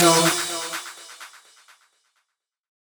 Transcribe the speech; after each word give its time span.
know. 0.00 0.49